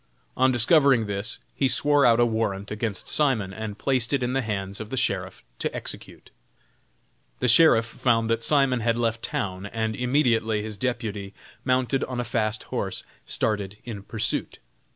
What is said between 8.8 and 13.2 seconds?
left town, and immediately his deputy, mounted on a fast horse,